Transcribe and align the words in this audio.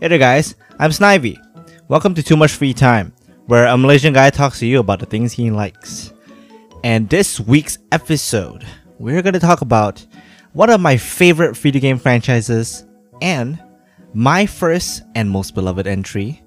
Hey 0.00 0.06
there 0.06 0.18
guys, 0.18 0.54
I'm 0.78 0.90
Snivy. 0.90 1.36
Welcome 1.88 2.14
to 2.14 2.22
Too 2.22 2.36
Much 2.36 2.52
Free 2.52 2.72
Time, 2.72 3.12
where 3.46 3.66
a 3.66 3.76
Malaysian 3.76 4.14
guy 4.14 4.30
talks 4.30 4.60
to 4.60 4.66
you 4.66 4.78
about 4.78 5.00
the 5.00 5.06
things 5.06 5.32
he 5.32 5.50
likes. 5.50 6.12
And 6.84 7.08
this 7.08 7.40
week's 7.40 7.78
episode, 7.90 8.64
we're 9.00 9.22
gonna 9.22 9.40
talk 9.40 9.60
about 9.60 10.06
one 10.52 10.70
of 10.70 10.80
my 10.80 10.96
favorite 10.96 11.56
video 11.56 11.80
game 11.80 11.98
franchises 11.98 12.86
and 13.20 13.60
my 14.14 14.46
first 14.46 15.02
and 15.16 15.28
most 15.28 15.56
beloved 15.56 15.88
entry 15.88 16.44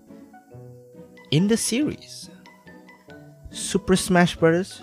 in 1.31 1.49
the 1.49 1.57
series. 1.57 2.29
Super 3.49 3.97
Smash 3.97 4.38
Bros. 4.38 4.81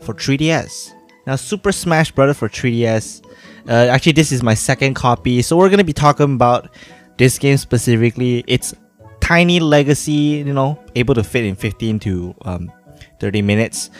for 0.00 0.12
3DS. 0.12 0.92
Now, 1.24 1.36
Super 1.36 1.70
Smash 1.70 2.10
Bros. 2.10 2.36
for 2.36 2.48
3DS, 2.48 3.22
uh, 3.68 3.72
actually, 3.90 4.12
this 4.12 4.32
is 4.32 4.42
my 4.42 4.54
second 4.54 4.94
copy, 4.94 5.40
so 5.42 5.56
we're 5.56 5.70
gonna 5.70 5.84
be 5.84 5.92
talking 5.92 6.34
about 6.34 6.68
this 7.16 7.38
game 7.38 7.56
specifically. 7.56 8.44
It's 8.46 8.74
tiny 9.20 9.60
legacy, 9.60 10.42
you 10.46 10.52
know, 10.52 10.78
able 10.94 11.14
to 11.14 11.24
fit 11.24 11.44
in 11.44 11.56
15 11.56 11.98
to 12.00 12.34
um, 12.42 12.72
30 13.20 13.42
minutes, 13.42 13.90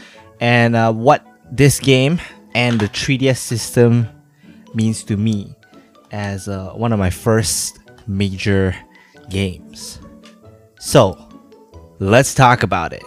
and 0.40 0.76
uh, 0.76 0.92
what 0.92 1.26
this 1.50 1.80
game 1.80 2.20
and 2.54 2.80
the 2.80 2.88
3DS 2.88 3.38
system 3.38 4.08
means 4.74 5.02
to 5.04 5.16
me 5.16 5.54
as 6.12 6.48
uh, 6.48 6.70
one 6.70 6.92
of 6.92 6.98
my 6.98 7.10
first 7.10 7.78
major 8.06 8.74
games. 9.30 9.98
So, 10.78 11.18
let's 11.98 12.34
talk 12.34 12.62
about 12.62 12.92
it. 12.92 13.02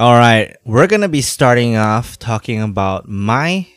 All 0.00 0.14
right, 0.14 0.56
we're 0.64 0.88
gonna 0.88 1.08
be 1.08 1.22
starting 1.22 1.76
off 1.76 2.18
talking 2.18 2.60
about 2.60 3.08
my 3.08 3.68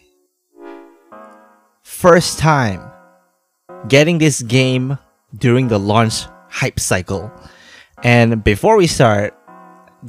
first 1.95 2.37
time 2.37 2.91
getting 3.87 4.17
this 4.17 4.41
game 4.41 4.97
during 5.37 5.69
the 5.69 5.79
launch 5.79 6.25
hype 6.49 6.77
cycle. 6.77 7.31
And 8.03 8.43
before 8.43 8.75
we 8.75 8.85
start, 8.85 9.33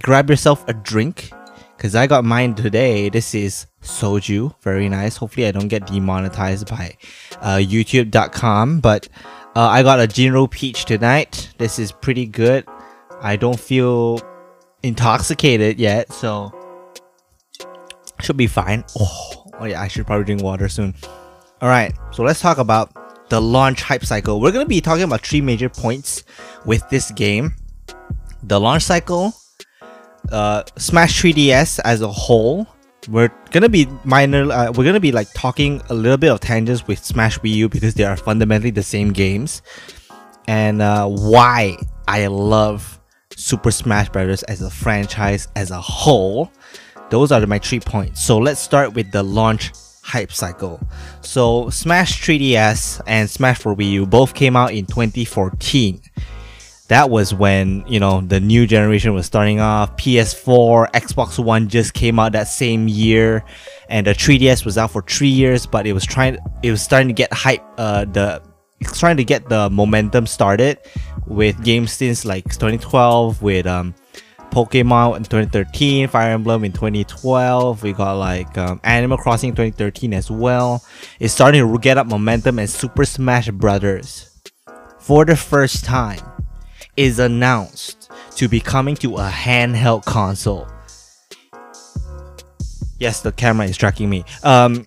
grab 0.02 0.28
yourself 0.28 0.66
a 0.68 0.74
drink 0.74 1.30
because 1.76 1.94
I 1.94 2.08
got 2.08 2.24
mine 2.24 2.54
today. 2.56 3.08
This 3.08 3.36
is 3.36 3.66
soju, 3.82 4.60
very 4.62 4.88
nice. 4.88 5.16
Hopefully, 5.16 5.46
I 5.46 5.52
don't 5.52 5.68
get 5.68 5.86
demonetized 5.86 6.68
by 6.68 6.96
uh, 7.40 7.58
YouTube.com. 7.58 8.80
But 8.80 9.08
uh, 9.54 9.68
I 9.68 9.84
got 9.84 10.00
a 10.00 10.08
Jinro 10.08 10.50
Peach 10.50 10.86
tonight. 10.86 11.50
This 11.58 11.78
is 11.78 11.92
pretty 11.92 12.26
good. 12.26 12.66
I 13.20 13.36
don't 13.36 13.60
feel 13.60 14.20
intoxicated 14.82 15.78
yet, 15.78 16.12
so 16.12 16.52
should 18.20 18.36
be 18.36 18.48
fine. 18.48 18.84
Oh, 18.98 19.44
oh 19.60 19.64
yeah, 19.66 19.80
I 19.80 19.86
should 19.86 20.04
probably 20.04 20.24
drink 20.24 20.42
water 20.42 20.68
soon. 20.68 20.94
All 21.62 21.70
right, 21.70 21.94
so 22.12 22.22
let's 22.22 22.40
talk 22.40 22.58
about 22.58 23.30
the 23.30 23.40
launch 23.40 23.82
hype 23.82 24.04
cycle. 24.04 24.42
We're 24.42 24.52
gonna 24.52 24.66
be 24.66 24.82
talking 24.82 25.04
about 25.04 25.26
three 25.26 25.40
major 25.40 25.70
points 25.70 26.22
with 26.66 26.86
this 26.90 27.10
game: 27.12 27.54
the 28.42 28.60
launch 28.60 28.82
cycle, 28.82 29.32
uh, 30.30 30.64
Smash 30.76 31.22
3DS 31.22 31.80
as 31.82 32.02
a 32.02 32.08
whole. 32.08 32.66
We're 33.08 33.32
gonna 33.52 33.70
be 33.70 33.88
minor. 34.04 34.52
Uh, 34.52 34.70
we're 34.72 34.84
gonna 34.84 35.00
be 35.00 35.12
like 35.12 35.32
talking 35.32 35.80
a 35.88 35.94
little 35.94 36.18
bit 36.18 36.30
of 36.30 36.40
tangents 36.40 36.86
with 36.86 37.02
Smash 37.02 37.38
Wii 37.38 37.54
U 37.54 37.68
because 37.70 37.94
they 37.94 38.04
are 38.04 38.18
fundamentally 38.18 38.70
the 38.70 38.82
same 38.82 39.10
games, 39.10 39.62
and 40.48 40.82
uh, 40.82 41.08
why 41.08 41.78
I 42.06 42.26
love 42.26 43.00
Super 43.34 43.70
Smash 43.70 44.10
Bros. 44.10 44.42
as 44.42 44.60
a 44.60 44.68
franchise 44.68 45.48
as 45.56 45.70
a 45.70 45.80
whole. 45.80 46.52
Those 47.08 47.32
are 47.32 47.46
my 47.46 47.60
three 47.60 47.80
points. 47.80 48.20
So 48.20 48.36
let's 48.36 48.60
start 48.60 48.92
with 48.92 49.10
the 49.12 49.22
launch 49.22 49.72
hype 50.06 50.32
cycle. 50.32 50.80
So 51.20 51.68
Smash 51.70 52.22
3DS 52.22 53.02
and 53.08 53.28
Smash 53.28 53.58
for 53.58 53.74
Wii 53.74 53.90
U 53.90 54.06
both 54.06 54.34
came 54.34 54.54
out 54.54 54.72
in 54.72 54.86
2014. 54.86 56.00
That 56.86 57.10
was 57.10 57.34
when, 57.34 57.84
you 57.88 57.98
know, 57.98 58.20
the 58.20 58.38
new 58.38 58.68
generation 58.68 59.12
was 59.14 59.26
starting 59.26 59.58
off. 59.58 59.96
PS4, 59.96 60.92
Xbox 60.92 61.42
One 61.42 61.68
just 61.68 61.94
came 61.94 62.20
out 62.20 62.32
that 62.32 62.46
same 62.46 62.86
year 62.86 63.44
and 63.88 64.06
the 64.06 64.12
3DS 64.12 64.64
was 64.64 64.78
out 64.78 64.92
for 64.92 65.02
3 65.02 65.26
years, 65.26 65.66
but 65.66 65.88
it 65.88 65.92
was 65.92 66.04
trying 66.04 66.38
it 66.62 66.70
was 66.70 66.80
starting 66.80 67.08
to 67.08 67.14
get 67.14 67.32
hype 67.32 67.64
uh 67.76 68.04
the 68.04 68.40
it's 68.78 69.00
trying 69.00 69.16
to 69.16 69.24
get 69.24 69.48
the 69.48 69.68
momentum 69.70 70.26
started 70.26 70.78
with 71.26 71.60
games 71.64 71.90
since 71.92 72.24
like 72.24 72.44
2012 72.44 73.42
with 73.42 73.66
um 73.66 73.92
Pokemon 74.56 75.18
in 75.18 75.22
2013, 75.24 76.08
Fire 76.08 76.32
Emblem 76.32 76.64
in 76.64 76.72
2012. 76.72 77.82
We 77.82 77.92
got 77.92 78.14
like 78.14 78.56
um, 78.56 78.80
Animal 78.84 79.18
Crossing 79.18 79.50
2013 79.50 80.14
as 80.14 80.30
well. 80.30 80.82
It's 81.20 81.34
starting 81.34 81.60
to 81.60 81.78
get 81.78 81.98
up 81.98 82.06
momentum, 82.06 82.58
and 82.58 82.70
Super 82.70 83.04
Smash 83.04 83.50
Brothers, 83.50 84.30
for 84.98 85.26
the 85.26 85.36
first 85.36 85.84
time, 85.84 86.22
is 86.96 87.18
announced 87.18 88.10
to 88.36 88.48
be 88.48 88.58
coming 88.58 88.94
to 88.96 89.16
a 89.16 89.28
handheld 89.28 90.06
console. 90.06 90.66
Yes, 92.98 93.20
the 93.20 93.32
camera 93.32 93.66
is 93.66 93.76
tracking 93.76 94.08
me. 94.08 94.24
Um, 94.42 94.86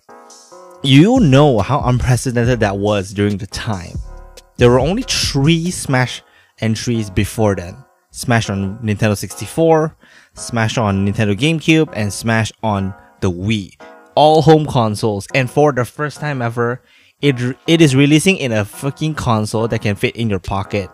you 0.82 1.20
know 1.20 1.60
how 1.60 1.82
unprecedented 1.82 2.62
that 2.62 2.80
was 2.80 3.14
during 3.14 3.38
the 3.38 3.46
time. 3.46 4.00
There 4.58 4.72
were 4.72 4.80
only 4.80 5.04
three 5.04 5.70
Smash 5.70 6.24
entries 6.60 7.12
before 7.12 7.56
then. 7.56 7.78
Smash 8.20 8.50
on 8.50 8.78
Nintendo 8.80 9.18
64, 9.18 9.96
Smash 10.34 10.78
on 10.78 11.08
Nintendo 11.08 11.34
GameCube, 11.34 11.90
and 11.94 12.12
Smash 12.12 12.52
on 12.62 12.94
the 13.22 13.32
Wii. 13.32 13.80
All 14.16 14.42
home 14.42 14.66
consoles, 14.66 15.26
and 15.34 15.50
for 15.50 15.72
the 15.72 15.86
first 15.86 16.20
time 16.20 16.42
ever, 16.42 16.82
it, 17.22 17.36
it 17.66 17.82
is 17.82 17.96
releasing 17.96 18.36
in 18.36 18.52
a 18.52 18.66
fucking 18.66 19.16
console 19.16 19.70
that 19.70 19.80
can 19.82 19.96
fit 19.96 20.18
in 20.18 20.30
your 20.30 20.40
pocket. 20.40 20.90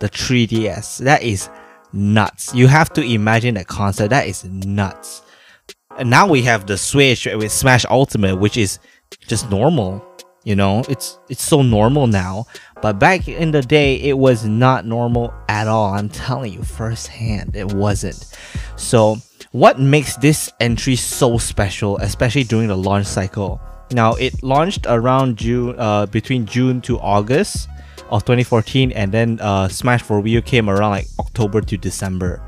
The 0.00 0.08
3DS. 0.08 0.98
That 0.98 1.22
is 1.22 1.48
nuts. 1.92 2.52
You 2.54 2.66
have 2.66 2.92
to 2.94 3.02
imagine 3.02 3.54
that 3.54 3.68
concept. 3.68 4.10
That 4.10 4.26
is 4.26 4.44
nuts. 4.44 5.22
And 5.96 6.10
now 6.10 6.28
we 6.28 6.42
have 6.42 6.66
the 6.66 6.76
Switch 6.76 7.26
with 7.26 7.52
Smash 7.52 7.84
Ultimate, 7.88 8.36
which 8.36 8.56
is 8.56 8.80
just 9.28 9.48
normal. 9.48 10.04
You 10.44 10.56
know, 10.56 10.82
it's 10.88 11.18
it's 11.28 11.42
so 11.42 11.62
normal 11.62 12.06
now. 12.06 12.46
But 12.80 12.98
back 12.98 13.26
in 13.26 13.50
the 13.50 13.62
day, 13.62 13.96
it 13.96 14.16
was 14.16 14.44
not 14.44 14.86
normal 14.86 15.34
at 15.48 15.66
all. 15.66 15.94
I'm 15.94 16.08
telling 16.08 16.52
you 16.52 16.62
firsthand, 16.62 17.56
it 17.56 17.72
wasn't. 17.72 18.36
So, 18.76 19.18
what 19.50 19.80
makes 19.80 20.16
this 20.16 20.52
entry 20.60 20.94
so 20.94 21.38
special, 21.38 21.96
especially 21.98 22.44
during 22.44 22.68
the 22.68 22.76
launch 22.76 23.06
cycle? 23.06 23.60
Now, 23.90 24.14
it 24.14 24.42
launched 24.42 24.86
around 24.86 25.38
June, 25.38 25.74
uh, 25.78 26.06
between 26.06 26.46
June 26.46 26.80
to 26.82 26.98
August 27.00 27.68
of 28.10 28.24
2014, 28.24 28.92
and 28.92 29.10
then 29.10 29.40
uh, 29.40 29.68
Smash 29.68 30.02
for 30.02 30.22
Wii 30.22 30.30
U 30.30 30.42
came 30.42 30.68
around 30.68 30.90
like 30.90 31.06
October 31.18 31.60
to 31.62 31.76
December 31.76 32.42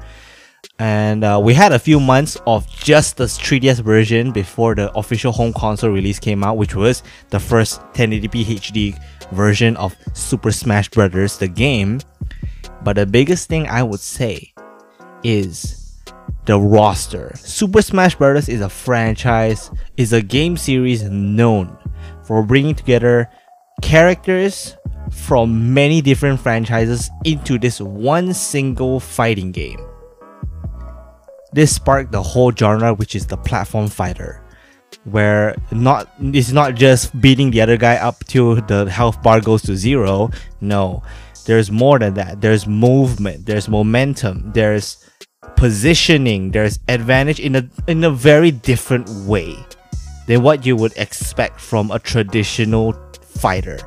and 0.79 1.25
uh, 1.25 1.39
we 1.43 1.53
had 1.53 1.73
a 1.73 1.79
few 1.79 2.01
months 2.01 2.39
of 2.47 2.67
just 2.69 3.19
the 3.19 3.25
3DS 3.25 3.81
version 3.81 4.33
before 4.33 4.75
the 4.75 4.91
official 4.97 5.31
home 5.31 5.53
console 5.53 5.91
release 5.91 6.19
came 6.19 6.43
out, 6.43 6.57
which 6.57 6.75
was 6.75 7.03
the 7.29 7.39
first 7.39 7.83
1080p 7.93 8.45
HD 8.45 9.03
version 9.33 9.77
of 9.77 9.95
Super 10.15 10.51
Smash 10.51 10.89
Bros. 10.89 11.37
the 11.37 11.49
game. 11.49 12.01
But 12.83 12.97
the 12.97 13.05
biggest 13.05 13.49
thing 13.49 13.69
I 13.69 13.83
would 13.83 14.01
say 14.01 14.55
is 15.23 16.01
the 16.47 16.59
roster. 16.59 17.33
Super 17.37 17.83
Smash 17.83 18.15
Bros. 18.15 18.49
is 18.49 18.63
a 18.63 18.69
franchise, 18.71 19.71
is 19.99 20.15
a 20.15 20.23
game 20.23 20.57
series 20.57 21.03
known 21.03 21.77
for 22.25 22.43
bringing 22.43 22.75
together 22.75 23.29
characters 23.83 24.77
from 25.11 25.75
many 25.75 26.01
different 26.01 26.41
franchises 26.41 27.11
into 27.25 27.59
this 27.59 27.81
one 27.81 28.33
single 28.33 29.01
fighting 29.01 29.53
game. 29.53 29.90
This 31.53 31.75
sparked 31.75 32.13
the 32.13 32.23
whole 32.23 32.53
genre, 32.53 32.95
which 32.95 33.15
is 33.15 33.27
the 33.27 33.37
platform 33.37 33.89
fighter, 33.89 34.43
where 35.05 35.57
not 35.73 36.09
it's 36.21 36.53
not 36.53 36.75
just 36.75 37.19
beating 37.21 37.51
the 37.51 37.61
other 37.61 37.77
guy 37.77 37.97
up 37.97 38.25
till 38.25 38.57
the 38.57 38.89
health 38.91 39.23
bar 39.23 39.41
goes 39.41 39.63
to 39.63 39.77
zero. 39.77 40.31
No, 40.61 41.03
there's 41.47 41.71
more 41.71 41.99
than 41.99 42.15
that. 42.15 42.41
There's 42.41 42.67
movement, 42.67 43.47
there's 43.47 43.69
momentum, 43.69 44.53
there's 44.53 45.05
positioning, 45.57 46.53
there's 46.53 46.79
advantage 46.89 47.41
in 47.41 47.57
a 47.57 47.69
in 47.89 48.05
a 48.05 48.11
very 48.11 48.53
different 48.53 49.09
way 49.27 49.57
than 50.27 50.43
what 50.43 50.65
you 50.65 50.77
would 50.77 50.93
expect 50.97 51.61
from 51.61 51.91
a 51.91 51.99
traditional 51.99 52.95
fighter. 53.21 53.79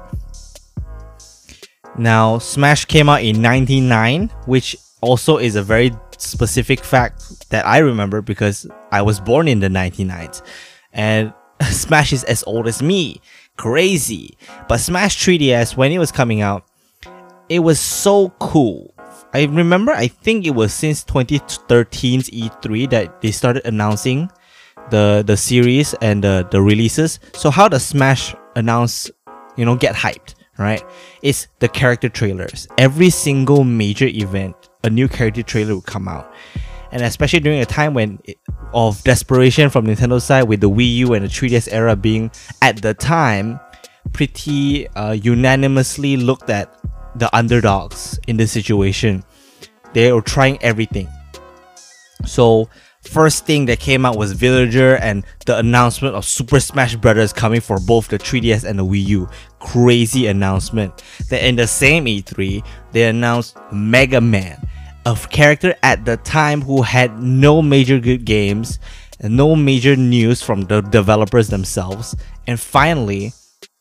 Now, 1.98 2.39
Smash 2.39 2.86
came 2.86 3.07
out 3.07 3.24
in 3.24 3.42
99, 3.42 4.30
which 4.45 4.75
also 5.01 5.38
is 5.38 5.56
a 5.56 5.62
very 5.62 5.92
specific 6.23 6.83
fact 6.83 7.49
that 7.49 7.65
I 7.65 7.79
remember 7.79 8.21
because 8.21 8.67
I 8.91 9.01
was 9.01 9.19
born 9.19 9.47
in 9.47 9.59
the 9.59 9.67
99s 9.67 10.41
and 10.91 11.33
Smash 11.61 12.13
is 12.13 12.23
as 12.25 12.43
old 12.43 12.67
as 12.67 12.81
me. 12.81 13.21
Crazy. 13.57 14.37
But 14.67 14.79
Smash 14.79 15.17
3DS, 15.17 15.77
when 15.77 15.91
it 15.91 15.99
was 15.99 16.11
coming 16.11 16.41
out, 16.41 16.65
it 17.49 17.59
was 17.59 17.79
so 17.79 18.29
cool. 18.39 18.93
I 19.33 19.45
remember, 19.45 19.91
I 19.91 20.07
think 20.07 20.45
it 20.45 20.51
was 20.51 20.73
since 20.73 21.03
2013's 21.03 22.29
E3 22.29 22.89
that 22.91 23.21
they 23.21 23.31
started 23.31 23.65
announcing 23.65 24.29
the, 24.91 25.23
the 25.25 25.37
series 25.37 25.93
and 25.95 26.23
the, 26.23 26.47
the 26.51 26.61
releases. 26.61 27.19
So, 27.33 27.49
how 27.49 27.67
does 27.67 27.83
Smash 27.83 28.35
announce, 28.55 29.09
you 29.55 29.65
know, 29.65 29.75
get 29.75 29.95
hyped, 29.95 30.35
right? 30.57 30.83
It's 31.21 31.47
the 31.59 31.67
character 31.67 32.09
trailers. 32.09 32.67
Every 32.77 33.09
single 33.09 33.63
major 33.63 34.07
event, 34.07 34.62
a 34.83 34.89
new 34.89 35.07
character 35.07 35.44
trailer 35.44 35.75
would 35.75 35.85
come 35.85 36.07
out. 36.07 36.33
And 36.91 37.01
especially 37.01 37.39
during 37.39 37.59
a 37.59 37.65
time 37.65 37.94
when 37.94 38.19
it, 38.25 38.38
of 38.74 39.03
desperation 39.03 39.69
from 39.69 39.88
Nintendo 39.88 40.21
side 40.21 40.44
with 40.44 40.62
the 40.62 40.69
Wii 40.69 40.95
U 40.97 41.13
and 41.13 41.25
the 41.25 41.30
3DS 41.30 41.69
era 41.71 41.95
being 41.95 42.31
at 42.62 42.81
the 42.81 42.94
time 42.94 43.59
pretty 44.12 44.88
uh, 44.89 45.12
unanimously 45.12 46.18
looked 46.18 46.50
at 46.50 46.75
the 47.15 47.35
underdogs 47.35 48.19
in 48.27 48.38
this 48.38 48.51
situation. 48.51 49.24
They 49.94 50.12
were 50.12 50.21
trying 50.21 50.62
everything. 50.63 51.07
So 52.25 52.69
first 53.03 53.45
thing 53.45 53.65
that 53.65 53.80
came 53.80 54.06
out 54.06 54.18
was 54.18 54.33
Villager 54.33 54.95
and 54.97 55.25
the 55.45 55.57
announcement 55.57 56.15
of 56.15 56.25
Super 56.25 56.59
Smash 56.59 56.95
Bros. 56.95 57.33
coming 57.33 57.62
for 57.62 57.80
both 57.80 58.07
the 58.07 58.18
3DS 58.18 58.63
and 58.63 58.80
the 58.80 58.85
Wii 58.85 59.06
U. 59.07 59.30
Crazy 59.59 60.27
announcement. 60.27 61.03
Then 61.30 61.44
in 61.44 61.56
the 61.56 61.68
same 61.68 62.06
E3, 62.06 62.65
they 62.91 63.03
announced 63.03 63.57
Mega 63.71 64.21
Man, 64.21 64.57
a 65.05 65.15
character 65.29 65.75
at 65.83 66.05
the 66.05 66.17
time 66.17 66.61
who 66.61 66.81
had 66.81 67.21
no 67.21 67.61
major 67.61 68.00
good 68.00 68.25
games 68.25 68.79
no 69.29 69.55
major 69.55 69.95
news 69.95 70.41
from 70.41 70.61
the 70.61 70.81
developers 70.81 71.47
themselves. 71.47 72.15
And 72.47 72.59
finally, 72.59 73.33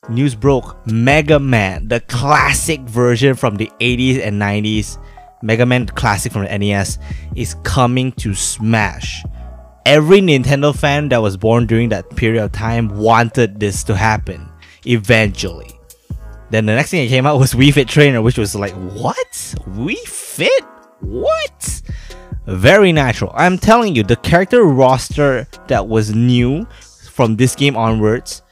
news 0.08 0.34
broke 0.34 0.86
Mega 0.86 1.38
Man, 1.38 1.88
the 1.88 2.00
classic 2.00 2.80
version 2.80 3.34
from 3.34 3.56
the 3.56 3.70
80s 3.80 4.24
and 4.24 4.40
90s, 4.40 4.98
Mega 5.42 5.66
Man 5.66 5.86
Classic 5.86 6.32
from 6.32 6.44
the 6.44 6.58
NES, 6.58 6.98
is 7.34 7.54
coming 7.64 8.12
to 8.12 8.34
Smash. 8.34 9.24
Every 9.84 10.20
Nintendo 10.20 10.74
fan 10.74 11.08
that 11.08 11.20
was 11.20 11.36
born 11.36 11.66
during 11.66 11.88
that 11.88 12.08
period 12.14 12.42
of 12.44 12.52
time 12.52 12.88
wanted 12.88 13.58
this 13.58 13.82
to 13.84 13.96
happen 13.96 14.48
eventually. 14.86 15.70
Then 16.50 16.66
the 16.66 16.74
next 16.74 16.90
thing 16.90 17.04
that 17.04 17.08
came 17.08 17.26
out 17.26 17.40
was 17.40 17.54
Wii 17.54 17.72
Fit 17.72 17.88
Trainer, 17.88 18.22
which 18.22 18.38
was 18.38 18.54
like, 18.54 18.74
what? 18.74 19.32
Wii 19.70 19.98
Fit? 19.98 20.64
What? 21.02 21.82
Very 22.46 22.92
natural. 22.92 23.32
I'm 23.34 23.58
telling 23.58 23.94
you, 23.94 24.02
the 24.02 24.16
character 24.16 24.64
roster 24.64 25.46
that 25.68 25.86
was 25.88 26.14
new 26.14 26.66
from 27.10 27.36
this 27.36 27.54
game 27.54 27.76
onwards 27.76 28.42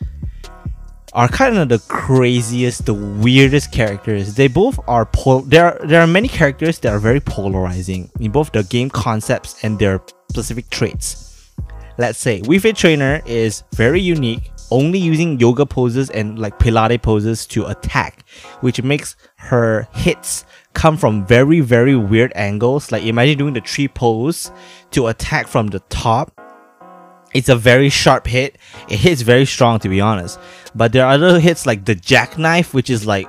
are 1.13 1.29
kind 1.29 1.57
of 1.57 1.69
the 1.69 1.81
craziest, 1.89 2.87
the 2.87 2.95
weirdest 2.95 3.73
characters. 3.73 4.35
They 4.35 4.47
both 4.47 4.79
are 4.87 5.07
pol- 5.07 5.43
there. 5.43 5.65
Are, 5.65 5.87
there 5.87 6.01
are 6.01 6.07
many 6.07 6.29
characters 6.29 6.79
that 6.81 6.93
are 6.93 7.01
very 7.01 7.21
polarizing 7.21 8.11
in 8.21 8.31
both 8.31 8.53
the 8.53 8.63
game 8.63 8.91
concepts 8.91 9.65
and 9.65 9.79
their 9.79 10.01
specific 10.31 10.71
traits. 10.71 11.51
Let's 11.99 12.19
say 12.19 12.41
Wii 12.43 12.61
Fit 12.61 12.77
Trainer 12.77 13.23
is 13.27 13.65
very 13.75 14.01
unique, 14.01 14.53
only 14.71 14.99
using 14.99 15.39
yoga 15.39 15.67
poses 15.67 16.11
and 16.11 16.39
like 16.39 16.59
Pilate 16.59 17.03
poses 17.03 17.47
to 17.49 17.67
attack, 17.67 18.25
which 18.61 18.83
makes 18.83 19.17
her 19.37 19.89
hits 19.93 20.45
come 20.73 20.97
from 20.97 21.27
very 21.27 21.61
very 21.61 21.97
weird 21.97 22.33
angles. 22.35 22.93
Like 22.93 23.05
imagine 23.05 23.39
doing 23.39 23.55
the 23.55 23.61
tree 23.61 23.89
pose 23.89 24.51
to 24.93 25.09
attack 25.09 25.47
from 25.47 25.69
the 25.69 25.81
top 25.89 26.33
it's 27.33 27.49
a 27.49 27.57
very 27.57 27.89
sharp 27.91 28.27
hit. 28.27 28.59
It 28.89 28.99
hits 28.99 29.23
very 29.23 29.45
strong, 29.45 29.79
to 29.81 29.89
be 29.89 30.01
honest. 30.01 30.39
But 30.75 30.93
there 30.93 31.07
are 31.07 31.13
other 31.13 31.41
hits 31.41 31.67
like 31.67 31.85
the 31.85 31.95
jackknife, 31.95 32.75
which 32.75 32.91
is 32.91 33.07
like, 33.07 33.29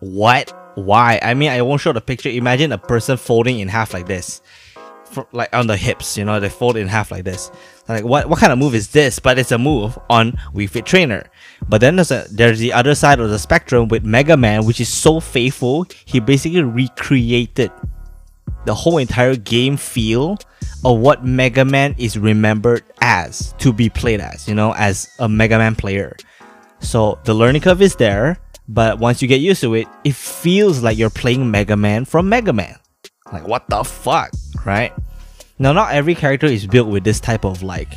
what? 0.00 0.52
Why? 0.74 1.20
I 1.22 1.34
mean, 1.34 1.50
I 1.50 1.62
won't 1.62 1.80
show 1.80 1.92
the 1.92 2.00
picture. 2.00 2.28
Imagine 2.28 2.72
a 2.72 2.78
person 2.78 3.16
folding 3.16 3.60
in 3.60 3.68
half 3.68 3.94
like 3.94 4.06
this, 4.06 4.40
Like 5.32 5.54
on 5.54 5.66
the 5.66 5.76
hips. 5.76 6.16
You 6.16 6.24
know, 6.24 6.40
they 6.40 6.48
fold 6.48 6.76
in 6.76 6.88
half 6.88 7.10
like 7.10 7.24
this. 7.24 7.50
Like, 7.88 8.04
what? 8.04 8.28
What 8.28 8.38
kind 8.38 8.52
of 8.52 8.58
move 8.58 8.74
is 8.74 8.88
this? 8.88 9.18
But 9.18 9.38
it's 9.38 9.52
a 9.52 9.58
move 9.58 9.98
on 10.10 10.32
Wii 10.54 10.68
Fit 10.68 10.86
Trainer. 10.86 11.24
But 11.68 11.80
then 11.80 11.96
there's 11.96 12.10
a, 12.10 12.26
there's 12.30 12.58
the 12.58 12.72
other 12.72 12.94
side 12.94 13.20
of 13.20 13.30
the 13.30 13.38
spectrum 13.38 13.88
with 13.88 14.04
Mega 14.04 14.36
Man, 14.36 14.64
which 14.64 14.80
is 14.80 14.88
so 14.88 15.20
faithful. 15.20 15.86
He 16.04 16.20
basically 16.20 16.62
recreated 16.62 17.70
the 18.64 18.74
whole 18.74 18.98
entire 18.98 19.36
game 19.36 19.76
feel 19.76 20.38
of 20.84 20.98
what 20.98 21.24
Mega 21.24 21.64
Man 21.64 21.94
is 21.98 22.18
remembered 22.18 22.82
as 23.00 23.54
to 23.58 23.72
be 23.72 23.88
played 23.88 24.20
as, 24.20 24.48
you 24.48 24.54
know, 24.54 24.74
as 24.74 25.08
a 25.18 25.28
Mega 25.28 25.58
Man 25.58 25.74
player. 25.74 26.16
So 26.80 27.18
the 27.24 27.34
learning 27.34 27.62
curve 27.62 27.80
is 27.80 27.96
there, 27.96 28.38
but 28.68 28.98
once 28.98 29.22
you 29.22 29.28
get 29.28 29.40
used 29.40 29.60
to 29.62 29.74
it, 29.74 29.88
it 30.04 30.14
feels 30.14 30.82
like 30.82 30.98
you're 30.98 31.10
playing 31.10 31.50
Mega 31.50 31.76
Man 31.76 32.04
from 32.04 32.28
Mega 32.28 32.52
Man. 32.52 32.76
Like, 33.34 33.48
what 33.48 33.68
the 33.68 33.82
fuck, 33.82 34.30
right? 34.64 34.92
Now, 35.58 35.72
not 35.72 35.92
every 35.92 36.14
character 36.14 36.46
is 36.46 36.66
built 36.66 36.88
with 36.88 37.04
this 37.04 37.20
type 37.20 37.44
of 37.44 37.62
like 37.62 37.92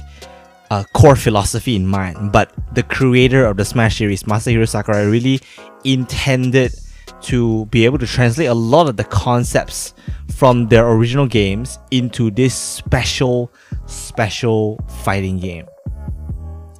uh, 0.71 0.83
core 0.93 1.15
philosophy 1.15 1.75
in 1.75 1.87
mind, 1.87 2.31
but 2.31 2.51
the 2.73 2.83
creator 2.83 3.45
of 3.45 3.57
the 3.57 3.63
Smash 3.63 3.97
series, 3.97 4.23
Masahiro 4.23 4.67
Sakurai, 4.67 5.05
really 5.05 5.39
intended 5.83 6.73
to 7.21 7.65
be 7.67 7.85
able 7.85 7.97
to 7.99 8.07
translate 8.07 8.47
a 8.47 8.53
lot 8.53 8.87
of 8.87 8.97
the 8.97 9.03
concepts 9.03 9.93
from 10.35 10.67
their 10.67 10.89
original 10.89 11.27
games 11.27 11.79
into 11.91 12.31
this 12.31 12.53
special, 12.55 13.51
special 13.85 14.79
fighting 15.03 15.37
game. 15.37 15.67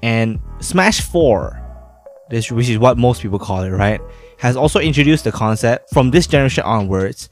And 0.04 0.40
Smash 0.60 1.02
4, 1.02 1.62
this, 2.30 2.52
which 2.52 2.70
is 2.70 2.78
what 2.78 2.98
most 2.98 3.22
people 3.22 3.40
call 3.40 3.64
it, 3.64 3.70
right, 3.70 4.02
has 4.40 4.56
also 4.56 4.80
introduced 4.80 5.24
the 5.24 5.32
concept 5.32 5.92
from 5.92 6.12
this 6.12 6.28
generation 6.28 6.64
onwards 6.64 7.30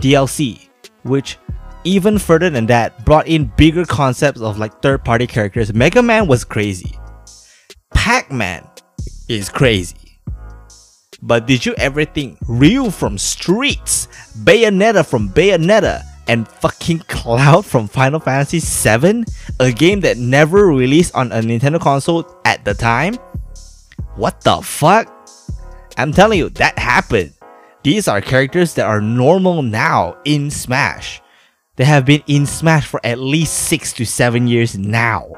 DLC, 0.00 0.68
which 1.02 1.38
even 1.84 2.18
further 2.18 2.50
than 2.50 2.66
that 2.66 3.04
brought 3.04 3.26
in 3.26 3.52
bigger 3.56 3.84
concepts 3.84 4.40
of 4.40 4.58
like 4.58 4.82
third 4.82 5.04
party 5.04 5.26
characters. 5.26 5.72
Mega 5.72 6.02
Man 6.02 6.26
was 6.26 6.44
crazy. 6.44 6.98
Pac 7.94 8.30
Man 8.30 8.66
is 9.28 9.48
crazy. 9.48 9.96
But 11.20 11.46
did 11.46 11.66
you 11.66 11.74
ever 11.74 12.04
think 12.04 12.38
Ryu 12.46 12.90
from 12.90 13.18
Streets, 13.18 14.06
Bayonetta 14.44 15.04
from 15.04 15.28
Bayonetta, 15.30 16.02
and 16.28 16.46
fucking 16.46 17.00
Cloud 17.08 17.66
from 17.66 17.88
Final 17.88 18.20
Fantasy 18.20 18.60
VII? 18.60 19.24
A 19.58 19.72
game 19.72 20.00
that 20.00 20.16
never 20.16 20.66
released 20.66 21.14
on 21.14 21.32
a 21.32 21.40
Nintendo 21.40 21.80
console 21.80 22.24
at 22.44 22.64
the 22.64 22.74
time? 22.74 23.14
What 24.14 24.40
the 24.42 24.60
fuck? 24.60 25.12
I'm 25.96 26.12
telling 26.12 26.38
you, 26.38 26.50
that 26.50 26.78
happened. 26.78 27.32
These 27.82 28.08
are 28.08 28.20
characters 28.20 28.74
that 28.74 28.86
are 28.86 29.00
normal 29.00 29.62
now 29.62 30.16
in 30.24 30.50
Smash. 30.50 31.22
They 31.76 31.84
have 31.84 32.04
been 32.04 32.22
in 32.26 32.44
Smash 32.44 32.86
for 32.86 33.00
at 33.04 33.18
least 33.18 33.54
6 33.68 33.92
to 33.94 34.04
7 34.04 34.48
years 34.48 34.76
now. 34.76 35.30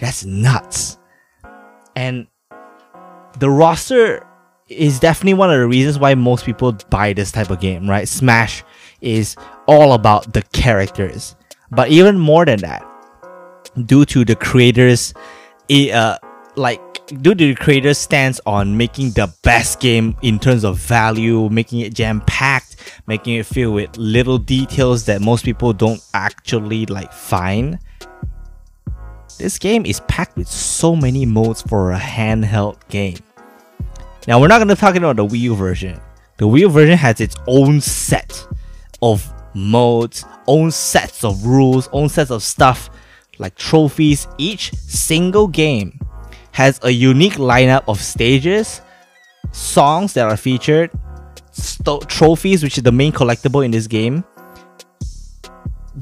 That's 0.00 0.24
nuts. 0.24 0.98
And 1.94 2.26
the 3.38 3.50
roster 3.50 4.26
is 4.68 4.98
definitely 4.98 5.34
one 5.34 5.50
of 5.50 5.58
the 5.58 5.66
reasons 5.66 5.98
why 5.98 6.14
most 6.14 6.44
people 6.46 6.72
buy 6.90 7.12
this 7.12 7.30
type 7.30 7.50
of 7.50 7.60
game, 7.60 7.88
right? 7.88 8.08
Smash 8.08 8.64
is 9.00 9.36
all 9.66 9.92
about 9.92 10.32
the 10.32 10.42
characters. 10.52 11.36
But 11.70 11.90
even 11.90 12.18
more 12.18 12.44
than 12.44 12.60
that, 12.60 12.86
due 13.86 14.04
to 14.06 14.24
the 14.24 14.36
creators, 14.36 15.14
uh, 15.70 16.16
like 16.56 16.91
due 17.20 17.34
to 17.34 17.46
the 17.48 17.54
creators' 17.54 17.98
stance 17.98 18.40
on 18.46 18.76
making 18.76 19.10
the 19.10 19.32
best 19.42 19.80
game 19.80 20.16
in 20.22 20.38
terms 20.38 20.64
of 20.64 20.78
value, 20.78 21.48
making 21.50 21.80
it 21.80 21.94
jam 21.94 22.22
packed, 22.26 22.76
making 23.06 23.34
it 23.34 23.46
filled 23.46 23.74
with 23.74 23.96
little 23.96 24.38
details 24.38 25.04
that 25.06 25.20
most 25.20 25.44
people 25.44 25.72
don't 25.72 26.00
actually 26.14 26.86
like 26.86 27.12
find. 27.12 27.78
This 29.38 29.58
game 29.58 29.84
is 29.84 30.00
packed 30.00 30.36
with 30.36 30.48
so 30.48 30.94
many 30.94 31.26
modes 31.26 31.62
for 31.62 31.92
a 31.92 31.98
handheld 31.98 32.76
game. 32.88 33.18
Now 34.28 34.40
we're 34.40 34.48
not 34.48 34.58
going 34.58 34.68
to 34.68 34.76
talk 34.76 34.94
about 34.94 35.16
the 35.16 35.26
Wii 35.26 35.40
U 35.40 35.54
version. 35.54 36.00
The 36.38 36.46
Wii 36.46 36.60
U 36.60 36.68
version 36.68 36.96
has 36.96 37.20
its 37.20 37.34
own 37.46 37.80
set 37.80 38.46
of 39.02 39.32
modes, 39.54 40.24
own 40.46 40.70
sets 40.70 41.24
of 41.24 41.44
rules, 41.44 41.88
own 41.92 42.08
sets 42.08 42.30
of 42.30 42.42
stuff 42.42 42.88
like 43.38 43.56
trophies. 43.56 44.28
Each 44.38 44.72
single 44.74 45.48
game 45.48 45.98
has 46.52 46.78
a 46.82 46.90
unique 46.90 47.34
lineup 47.34 47.84
of 47.88 48.00
stages, 48.00 48.80
songs 49.50 50.14
that 50.14 50.28
are 50.28 50.36
featured, 50.36 50.90
trophies, 52.08 52.62
which 52.62 52.78
is 52.78 52.84
the 52.84 52.92
main 52.92 53.12
collectible 53.12 53.64
in 53.64 53.70
this 53.70 53.86
game. 53.86 54.24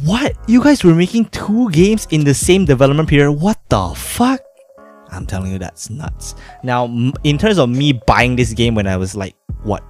What? 0.05 0.37
You 0.47 0.63
guys 0.63 0.85
were 0.85 0.95
making 0.95 1.27
two 1.27 1.71
games 1.71 2.07
in 2.11 2.25
the 2.25 2.35
same 2.35 2.65
development 2.65 3.09
period? 3.09 3.33
What 3.33 3.59
the 3.69 3.93
fuck? 3.97 4.41
I'm 5.11 5.27
telling 5.27 5.51
you, 5.51 5.59
that's 5.59 5.91
nuts. 5.91 6.37
Now, 6.63 6.85
in 7.25 7.39
terms 7.39 7.59
of 7.59 7.69
me 7.69 7.93
buying 7.93 8.37
this 8.37 8.53
game 8.53 8.77
when 8.77 8.87
I 8.87 8.97
was 8.97 9.17
like, 9.17 9.35
what, 9.65 9.83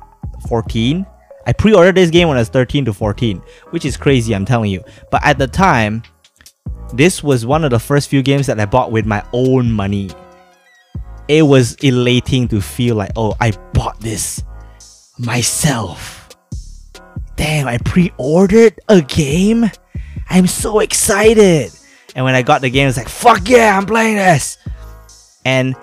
14? 0.49 1.05
I 1.47 1.53
pre 1.53 1.75
ordered 1.75 1.97
this 1.97 2.11
game 2.11 2.29
when 2.29 2.37
I 2.37 2.41
was 2.41 2.49
13 2.49 2.87
to 2.87 2.93
14, 2.93 3.43
which 3.71 3.85
is 3.85 3.97
crazy, 3.97 4.35
I'm 4.35 4.45
telling 4.45 4.71
you. 4.71 4.83
But 5.11 5.25
at 5.25 5.39
the 5.39 5.47
time, 5.47 6.03
this 6.95 7.23
was 7.23 7.45
one 7.45 7.65
of 7.65 7.71
the 7.71 7.79
first 7.79 8.09
few 8.09 8.23
games 8.23 8.47
that 8.47 8.59
I 8.59 8.67
bought 8.67 8.93
with 8.93 9.07
my 9.07 9.25
own 9.33 9.71
money. 9.71 10.11
It 11.29 11.43
was 11.43 11.75
elating 11.83 12.49
to 12.49 12.61
feel 12.61 12.97
like, 12.97 13.13
oh, 13.17 13.37
I 13.41 13.53
bought 13.73 14.01
this 14.01 14.43
myself. 15.19 16.37
Damn, 17.37 17.69
I 17.69 17.79
pre 17.79 18.13
ordered 18.19 18.79
a 18.89 19.01
game? 19.01 19.71
I'm 20.29 20.47
so 20.47 20.81
excited. 20.81 21.73
And 22.15 22.25
when 22.25 22.35
I 22.35 22.43
got 22.43 22.61
the 22.61 22.71
game, 22.71 22.89
it's 22.89 22.97
like, 22.97 23.09
fuck 23.09 23.49
yeah, 23.49 23.77
I'm 23.77 23.87
playing 23.87 24.17
this. 24.17 24.59
And 25.45 25.75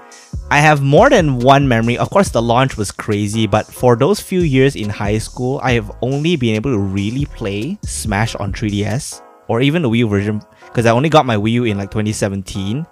I 0.49 0.59
have 0.59 0.81
more 0.81 1.09
than 1.09 1.39
one 1.39 1.67
memory. 1.67 1.97
Of 1.97 2.09
course, 2.09 2.29
the 2.29 2.41
launch 2.41 2.77
was 2.77 2.91
crazy, 2.91 3.47
but 3.47 3.65
for 3.65 3.95
those 3.95 4.21
few 4.21 4.39
years 4.39 4.75
in 4.75 4.89
high 4.89 5.17
school, 5.17 5.59
I 5.61 5.73
have 5.73 5.91
only 6.01 6.35
been 6.35 6.55
able 6.55 6.71
to 6.71 6.79
really 6.79 7.25
play 7.25 7.77
Smash 7.83 8.35
on 8.35 8.53
3DS 8.53 9.21
or 9.49 9.61
even 9.61 9.81
the 9.81 9.89
Wii 9.89 9.99
U 9.99 10.07
version 10.07 10.41
because 10.65 10.85
I 10.85 10.91
only 10.91 11.09
got 11.09 11.25
my 11.25 11.35
Wii 11.35 11.51
U 11.51 11.63
in 11.65 11.77
like 11.77 11.91
2017 11.91 12.85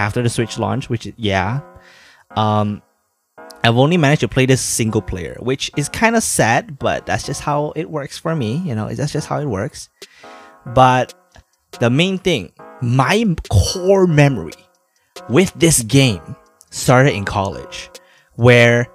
after 0.00 0.22
the 0.22 0.30
Switch 0.30 0.58
launch, 0.58 0.88
which 0.88 1.12
yeah. 1.16 1.60
Um, 2.36 2.82
I've 3.62 3.76
only 3.76 3.98
managed 3.98 4.22
to 4.22 4.28
play 4.28 4.46
this 4.46 4.62
single 4.62 5.02
player, 5.02 5.36
which 5.40 5.70
is 5.76 5.88
kind 5.88 6.16
of 6.16 6.22
sad, 6.22 6.78
but 6.78 7.04
that's 7.04 7.24
just 7.26 7.42
how 7.42 7.72
it 7.76 7.90
works 7.90 8.16
for 8.16 8.34
me. 8.34 8.56
You 8.64 8.74
know, 8.74 8.88
that's 8.88 9.12
just 9.12 9.28
how 9.28 9.40
it 9.40 9.46
works. 9.46 9.90
But 10.64 11.12
the 11.78 11.90
main 11.90 12.16
thing, 12.18 12.52
my 12.80 13.36
core 13.50 14.06
memory 14.06 14.60
with 15.28 15.52
this 15.54 15.82
game 15.82 16.36
started 16.70 17.14
in 17.14 17.24
college, 17.24 17.90
where 18.36 18.88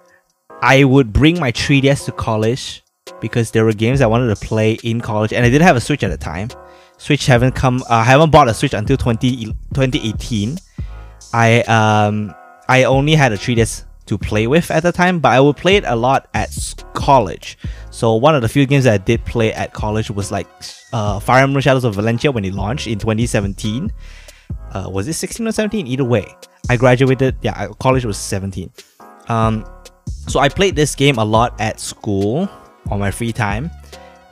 I 0.61 0.83
would 0.83 1.13
bring 1.13 1.39
my 1.39 1.51
3DS 1.51 2.05
to 2.05 2.11
college 2.11 2.81
because 3.21 3.51
there 3.51 3.63
were 3.63 3.73
games 3.73 4.01
I 4.01 4.07
wanted 4.07 4.33
to 4.35 4.47
play 4.47 4.79
in 4.83 5.01
college, 5.01 5.33
and 5.33 5.45
I 5.45 5.49
didn't 5.49 5.67
have 5.67 5.75
a 5.75 5.81
Switch 5.81 6.03
at 6.03 6.09
the 6.09 6.17
time. 6.17 6.49
Switch 6.97 7.27
haven't 7.27 7.53
come. 7.53 7.83
Uh, 7.83 8.01
I 8.01 8.03
haven't 8.03 8.31
bought 8.31 8.47
a 8.47 8.53
Switch 8.53 8.73
until 8.73 8.97
20, 8.97 9.45
2018. 9.75 10.57
I 11.33 11.61
um 11.61 12.33
I 12.67 12.83
only 12.83 13.15
had 13.15 13.31
a 13.31 13.37
3DS 13.37 13.85
to 14.05 14.17
play 14.17 14.47
with 14.47 14.69
at 14.71 14.83
the 14.83 14.91
time, 14.91 15.19
but 15.19 15.31
I 15.31 15.39
would 15.39 15.57
play 15.57 15.75
it 15.77 15.83
a 15.85 15.95
lot 15.95 16.27
at 16.33 16.49
college. 16.93 17.57
So 17.89 18.15
one 18.15 18.35
of 18.35 18.41
the 18.41 18.49
few 18.49 18.65
games 18.65 18.83
that 18.83 18.93
I 18.93 18.97
did 18.97 19.25
play 19.25 19.53
at 19.53 19.73
college 19.73 20.11
was 20.11 20.31
like 20.31 20.47
uh, 20.93 21.19
Fire 21.19 21.43
Emblem 21.43 21.61
Shadows 21.61 21.83
of 21.83 21.95
Valentia 21.95 22.33
when 22.33 22.45
it 22.45 22.53
launched 22.53 22.87
in 22.87 22.99
2017. 22.99 23.91
Uh, 24.71 24.89
was 24.91 25.07
it 25.07 25.13
16 25.13 25.47
or 25.47 25.51
17? 25.51 25.87
Either 25.87 26.03
way, 26.03 26.27
I 26.69 26.77
graduated. 26.77 27.35
Yeah, 27.41 27.67
college 27.79 28.05
was 28.05 28.17
17. 28.17 28.71
Um, 29.27 29.65
so 30.27 30.39
I 30.39 30.49
played 30.49 30.75
this 30.75 30.95
game 30.95 31.17
a 31.17 31.25
lot 31.25 31.59
at 31.59 31.79
school 31.79 32.49
on 32.91 32.99
my 32.99 33.09
free 33.11 33.31
time, 33.31 33.71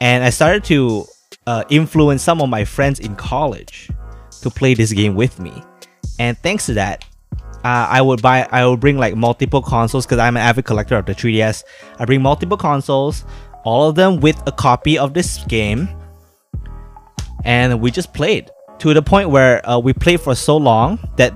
and 0.02 0.24
I 0.24 0.30
started 0.30 0.64
to 0.66 1.06
uh, 1.48 1.64
influence 1.70 2.22
some 2.22 2.42
of 2.42 2.50
my 2.50 2.66
friends 2.66 3.00
in 3.00 3.16
college 3.16 3.90
to 4.42 4.50
play 4.50 4.74
this 4.74 4.92
game 4.92 5.16
with 5.16 5.40
me. 5.40 5.64
And 6.20 6.38
thanks 6.38 6.66
to 6.68 6.74
that, 6.76 7.06
uh, 7.64 7.88
I 7.90 8.02
would 8.02 8.22
buy 8.22 8.48
I 8.52 8.66
would 8.66 8.80
bring 8.80 8.98
like 8.98 9.16
multiple 9.16 9.62
consoles 9.62 10.06
because 10.06 10.20
I'm 10.20 10.36
an 10.36 10.44
avid 10.44 10.66
collector 10.66 10.98
of 10.98 11.06
the 11.06 11.16
3DS. 11.16 11.64
I 11.98 12.06
bring 12.06 12.22
multiple 12.22 12.58
consoles, 12.58 13.24
all 13.64 13.90
of 13.90 13.96
them 13.96 14.20
with 14.20 14.42
a 14.46 14.52
copy 14.52 14.98
of 14.98 15.14
this 15.14 15.44
game, 15.46 15.88
and 17.46 17.80
we 17.80 17.90
just 17.90 18.14
played 18.14 18.52
to 18.80 18.94
the 18.94 19.02
point 19.02 19.30
where 19.30 19.68
uh, 19.68 19.80
we 19.80 19.94
played 19.94 20.20
for 20.20 20.36
so 20.36 20.58
long 20.58 21.00
that 21.16 21.34